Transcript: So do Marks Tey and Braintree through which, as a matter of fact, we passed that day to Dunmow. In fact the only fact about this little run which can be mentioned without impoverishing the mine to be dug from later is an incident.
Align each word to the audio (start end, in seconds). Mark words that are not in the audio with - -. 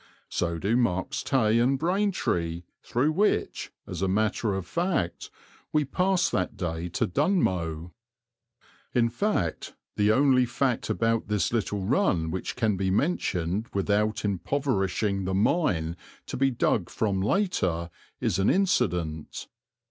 So 0.29 0.57
do 0.57 0.75
Marks 0.75 1.21
Tey 1.21 1.59
and 1.59 1.77
Braintree 1.77 2.63
through 2.81 3.11
which, 3.11 3.71
as 3.85 4.01
a 4.01 4.07
matter 4.07 4.55
of 4.55 4.65
fact, 4.65 5.29
we 5.71 5.85
passed 5.85 6.31
that 6.31 6.57
day 6.57 6.89
to 6.89 7.05
Dunmow. 7.05 7.91
In 8.95 9.09
fact 9.09 9.75
the 9.97 10.11
only 10.11 10.47
fact 10.47 10.89
about 10.89 11.27
this 11.27 11.53
little 11.53 11.81
run 11.85 12.31
which 12.31 12.55
can 12.55 12.77
be 12.77 12.89
mentioned 12.89 13.67
without 13.75 14.25
impoverishing 14.25 15.25
the 15.25 15.35
mine 15.35 15.95
to 16.25 16.35
be 16.35 16.49
dug 16.49 16.89
from 16.89 17.21
later 17.21 17.91
is 18.19 18.39
an 18.39 18.49
incident. 18.49 19.47